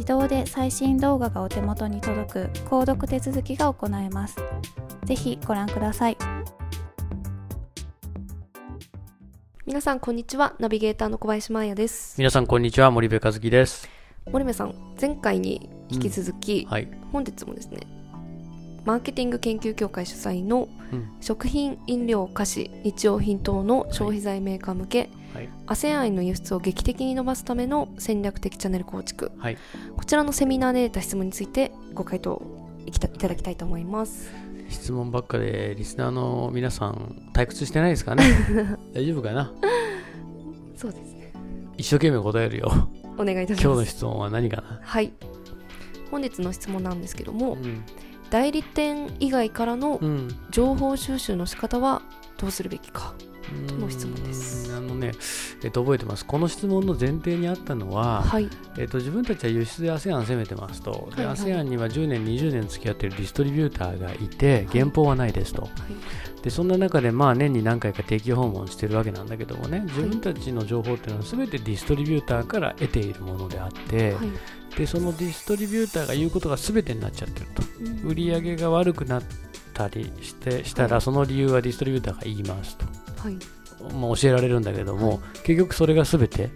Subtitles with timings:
[0.00, 4.36] 自動で最新動画がお手元に届く購読手続きが行えます。
[5.04, 6.16] ぜひご覧ください。
[9.66, 10.54] 皆さんこんにちは。
[10.58, 12.14] ナビゲーターの小林真彩です。
[12.16, 12.90] 皆さんこんにちは。
[12.90, 13.90] 森部和樹です。
[14.32, 16.88] 森部さん前回に引き続き、はい。
[17.12, 17.99] 本日もですね
[18.84, 21.08] マーケティング研究協会主催のうん。
[21.20, 25.48] 食品飲料菓子日用品等の消費財メーカー向け、はい。
[25.66, 29.30] ASEAN への輸出を劇的に伸ばすための戦略的チャンネル構築。
[29.38, 29.58] はい。
[29.96, 32.42] こちらのセミナーで得た質問についてご回答
[32.86, 34.32] いきただきたいと思います。
[34.68, 38.24] 質問ばっかでリスナーの皆さん退屈してないですかね？
[38.92, 39.52] 大丈夫かな？
[40.76, 41.32] そうですね。
[41.76, 42.88] 一生懸命答えるよ。
[43.16, 44.80] お願いいたし今日のます質問は何かな？
[44.82, 45.12] はい。
[46.10, 47.84] 本日の質問なんですけども、うん、
[48.30, 52.02] 代理店以外からのうん、情報収集の仕方は
[52.38, 53.14] どうするべきか
[53.66, 54.72] との質問です。
[54.74, 55.12] あのね、
[55.64, 56.24] えっと、覚えてます。
[56.24, 58.48] この質問の前提にあったのは、はい。
[58.78, 61.36] えっと、自分たちは輸出で ASEAN 攻めてますと、ではいはい。
[61.36, 65.70] ASEAN には10年20年付き合っているディストリビューターがいて原稿はないですと、はい。
[66.42, 74.28] でそんな中でまあ年に何回か定期訪問してるわけなんだけどもね自分たちの情報っていうのは全てディストリビューターから得ているものであって、はい
[74.76, 77.62] でそのディストリビューターが言うことが全てになっちゃってると。
[77.80, 78.10] うん。
[78.10, 79.22] 売り上げが悪くなっ
[79.74, 81.00] たりしてしたら、はい。
[81.00, 82.86] その理由はディストリビューターが言いますと、
[83.22, 83.36] はい。
[83.94, 85.18] まあ、教えられるんだけども、はい。
[85.42, 86.50] 結局それが全て。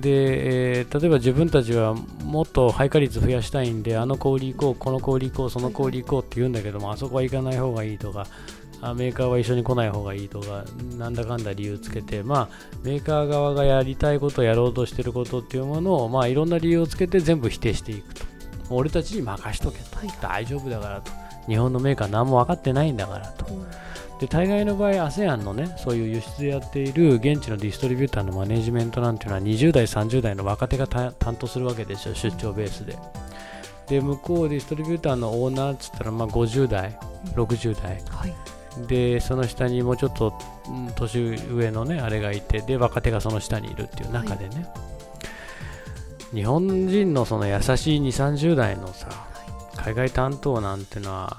[0.00, 8.26] で、えー例えば自分たちはもっと配下率増やしたいんであの小売り行こうこの小売り行こうその小売り行こうって言うんだけどもあそこは行かない方がいいとか
[8.82, 10.64] あメーカーは一緒に来ない方がいいとか
[10.96, 18.24] なんだかんだ理由つけてまあメーカー側がやりたいことやろうとしてることっていうものをまあいろんな理由をつけて全部否定していくと。
[18.70, 20.08] 俺たちに任しとけと、はい。
[20.22, 21.10] 大丈夫だからと。
[21.48, 23.52] 日本のメーカー何も分かってないんだからと。
[23.52, 23.66] うん。
[24.20, 32.98] で大概の場合 ASEAN のねそういう輸出でやっている現地のディストリビューターのマネジメントなんていうのは20代30代の若手がた担当するわけですよ出張ベースで。
[33.88, 36.98] で向こうディストリビューターのオーナーっつったらまあ50代
[37.34, 38.02] 60代。
[38.10, 40.32] はいでその下にもうちょっと
[40.68, 41.18] うん年
[41.50, 44.66] 上のねあれがいてで若手がその下にいるっていう中でね、
[46.32, 49.08] 日本人のその優しい2 3 0代のさ
[49.76, 51.36] 海外担当なんてのは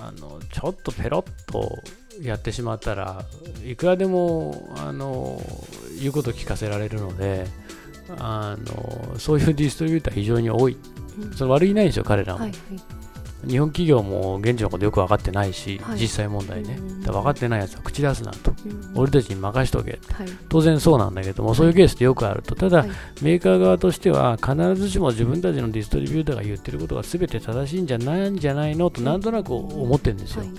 [0.00, 1.78] あのちょっとペロッと
[2.20, 3.24] やってしまったら
[3.64, 5.40] いくらでもあの
[6.00, 7.46] 言うこと聞かせられるので
[8.18, 10.76] あのそういうディストリビューター非常に多い。
[11.18, 11.32] うん。
[11.34, 12.52] それ悪いないんですよ彼らも、はい
[13.46, 15.98] 日本企業も現地のことよく分かってないし、はい。
[15.98, 16.78] 実際問題ね。
[17.04, 18.52] 分かってないやつは口出すなと。
[18.66, 20.28] うん俺たちに任しとけはい。
[20.48, 22.54] 当然そうなんだけどもそういうケースってよくあると。
[22.54, 22.90] ただ、はい。
[23.22, 30.50] メーカー側としては必ずしも自分たちのディストリビューターが言ってることが全て正しいんじゃないんじゃないのとなんとなく思ってるんですよ、はい。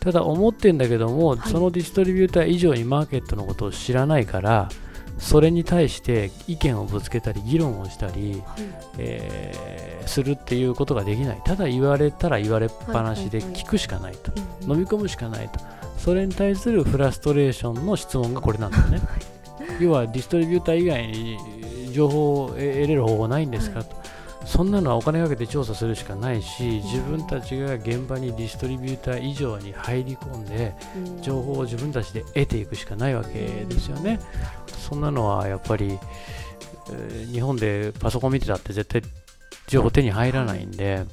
[0.00, 1.38] ただ思ってんだけども、はい。
[1.48, 4.68] そのディストリビューター以上にマーケットのことを知らないから
[5.18, 8.66] それに対して意見をぶつけたり議論をしたり、はい。
[8.98, 11.42] えーするっていうことができない。
[11.44, 13.62] ただ言われたら言われっぱなしではいはいはい。
[13.62, 15.60] 聞くしかないと、うん飲み込むしかないと。
[15.98, 19.00] それに対するフラストレーションの質問がこれなんだよね。
[19.80, 21.36] 要はディストリビューター以外に
[21.92, 23.96] 情報を得れる方法ないんですか、と
[24.48, 31.22] そんなのはお金かけて調査するしかないし自分たちが現場にディストリビューター以上に入り込んでうん。
[31.22, 34.18] 情報を自分たちで得ていくしかないわけですよね。
[34.66, 35.98] そんなのはやっぱり、
[36.90, 39.02] えー日本でパソコン見てたって絶対
[39.66, 41.04] 情報手に入らないんで、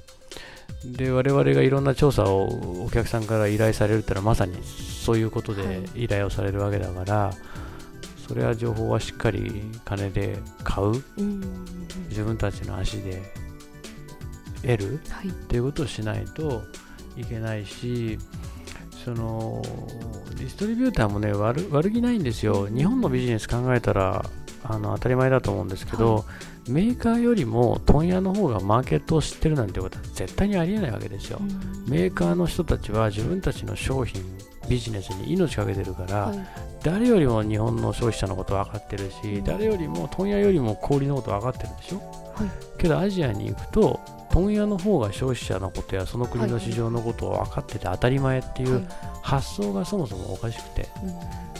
[0.85, 6.05] で我々がいろんな調査をお客さんから依頼されるってのはまさにそういうことではい。
[6.05, 7.33] 依頼をされるわけだから、
[8.27, 11.04] それは情報はしっかり金で買う？
[11.18, 11.42] うん。
[12.10, 13.22] 自分たちの足で
[14.62, 15.00] 得る？
[15.10, 15.27] はい。
[15.27, 16.63] っていうことをしないと
[17.16, 18.18] いけないし
[19.04, 19.62] その
[20.36, 22.68] ディストリビューターもね悪悪気ないんですよ。
[22.68, 24.25] 日本のビジネス考えたら
[24.63, 26.25] あの当たり前だと思うんですけど、
[26.68, 31.39] メーカーよりも問屋の方がマーケットを知ってるなんてことは絶対にありえないわけですよ、
[31.88, 34.24] メーカーの人たちは自分たちの商品
[34.68, 39.43] ビジネスに命かけてるから、はい誰よりも日本の消費者のこと分かってるし、うん。
[39.43, 42.77] 誰よりも問屋よりも小売りのこと分かってるでしょ、はい。
[42.77, 43.99] けどアジアに行くと
[44.29, 48.87] 問屋の方が消費者のことやその国の市場のことを分かってて当たり前っていう
[49.23, 51.13] 発想がそもそもおかしくてうん。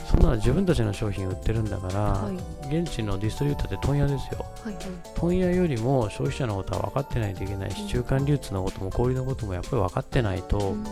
[0.08, 2.30] そんなの自分たちの商品売ってるんだから、は
[2.70, 2.80] い。
[2.80, 4.46] 現地のディストリビューターって問屋ですよ。
[4.62, 4.84] はいはい。
[5.16, 7.88] 問屋よりも消費者のことは分かってないといけないし、うん。
[7.88, 10.84] 中間流通のことも小売りのこともやっぱり分かってないと、うん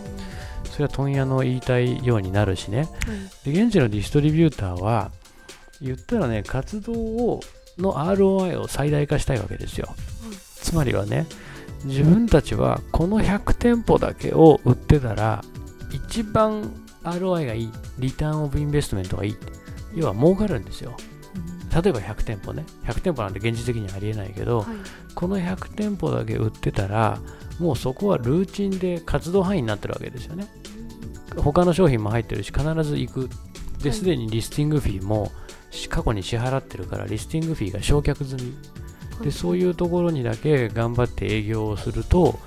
[0.75, 2.79] それは問屋の言いたいようになるしね。
[2.79, 2.89] はい
[3.53, 5.13] で現地のディストリビューターは
[5.81, 7.41] 言ったらね活動を
[7.79, 9.95] の ROI を最大化したいわけですよ、
[10.57, 11.27] つまりはね
[11.85, 15.45] 自分たちはこの100店舗だけを売ってたら
[15.93, 16.73] 一番
[17.05, 19.37] ROI がいいリターンオブインベストメントがいい。
[19.95, 20.97] 要は儲かるんですよ。
[21.71, 22.65] 例えば100店舗ね。
[22.85, 24.67] 100店舗なんて現実的にはありえないけど、はい。
[25.15, 27.21] この100店舗だけ売ってたら
[27.59, 30.49] もうそこはルーチンで活動範囲になってるわけですよね
[31.37, 33.21] 他の商品も入ってるし必ず行く。
[33.21, 33.83] はい。
[33.83, 35.31] ですでにリスティングフィーも
[35.71, 38.57] し過去に支払ってるからリスティングフィーが償却済み。
[39.23, 42.39] でそういうところにだけ頑張って営業をすると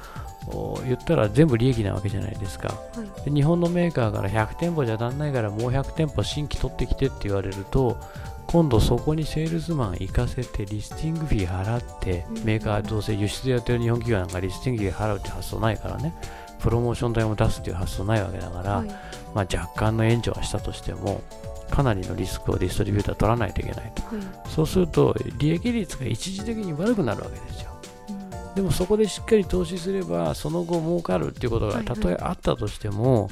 [0.48, 2.70] お言ったら全部利益なわけじゃないですか。
[2.70, 2.76] は
[3.24, 3.30] い。
[3.30, 7.98] で日本のメーカーから100店舗じゃ足んないからもう100店舗新規取ってきてって言われると
[8.48, 12.44] 今度そこにセールスマン行かせてリスティングフィー払ってうん。
[12.46, 16.14] メーカーどうせ輸出やってる日本企業なんかリスティングフィー払うって発想ないからね
[16.60, 18.88] プロモーション代も出すっていう発想ないわけだから、はい。
[19.36, 21.22] まあ、若干の援助はしたとしても
[21.70, 24.02] かなりのリスクをディストリビューター取らないといけないと。
[24.04, 24.50] はい。
[24.50, 27.72] そうすると利益率が一時的に悪くなるわけですよ。
[28.10, 28.56] うん。
[28.56, 31.86] でもそこでしっかり投資すればその後儲かるっていうことがはいはい。
[31.86, 33.30] たとえあったとしても、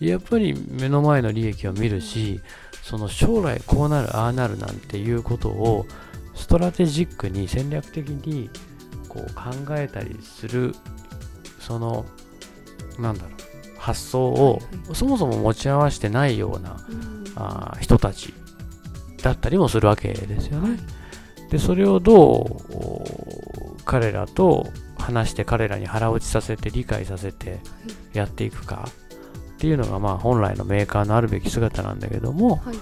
[0.00, 2.40] やっぱり目の前の利益を見るし
[2.82, 5.86] その将来こうなるああなるなんていうことを
[6.34, 8.50] ストラテジックに戦略的に
[9.08, 10.74] こう考えたりする
[11.58, 12.04] その
[12.98, 13.32] なんだろう
[13.78, 14.60] 発想を
[14.92, 17.24] そもそも持ち合わせてないようなうん。
[17.36, 18.32] あー人たち
[19.22, 20.70] だったりもするわけですよね。
[20.70, 20.78] はい。
[21.50, 22.16] でそれをどう
[22.74, 23.04] お
[23.84, 24.66] 彼らと
[24.98, 27.60] 話して彼らに腹落ちさせて理解させて
[28.12, 28.88] やっていくか
[29.56, 32.76] っていうのがまあ本来のメーカーのあるべき姿なんだけども、はい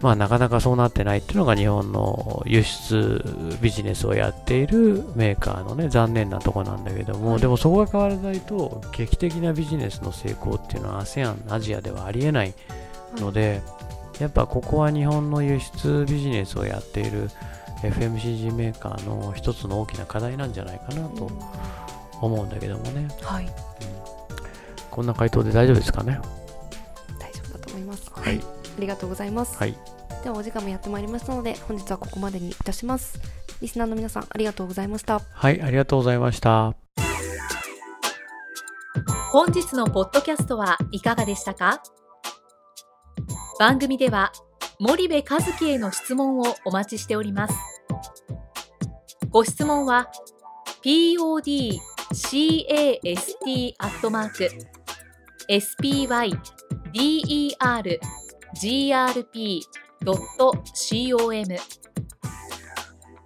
[0.00, 3.22] まあ、なかなかそうなってないっていうのが日本の輸出
[3.60, 7.40] ビジネスをやっているメーカーのね残念なとこなんだけども、はい。
[7.40, 12.54] でもそこが変わらないと劇的なビジネスの成功っていうのは ASEAN アジアではありえない
[13.16, 13.60] ので、
[14.20, 17.28] やっぱここは日本の輸出ビジネスをやっている
[17.82, 21.30] FMCG メーカーの一つの大きな課題なんじゃないかなと
[22.22, 23.52] 思うんだけどもね、はい。
[24.90, 26.18] こんな回答で大丈夫ですかね？
[27.18, 28.10] 大丈夫だと思います。
[28.14, 29.58] はいありがとうございます。
[29.58, 29.76] はい。
[30.24, 33.20] ではお時間もやってまいりましたので本日はここまでにいたします。
[33.60, 35.20] リスナーの皆さんありがとうございました。
[35.20, 36.74] はいありがとうございました。
[39.32, 41.82] 本日のポッドキャストはいかがでしたか？
[43.58, 44.32] 番組では
[44.78, 47.54] 森部和樹への質問をお待ちしております。
[49.28, 50.10] ご質問は
[50.82, 51.50] podcast
[58.54, 59.66] grp.com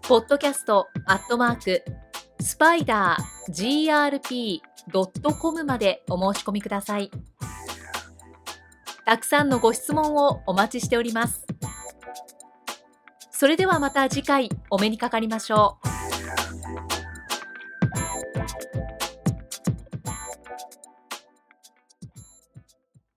[0.02, 1.84] ポッドキャストアットマーク
[2.40, 3.88] スパイダー
[4.90, 7.10] grp.com までお申し込みください。
[9.06, 11.46] たくさんのご質問をお待ちしております。
[13.30, 15.93] それではまた次回お目にかかりましょう。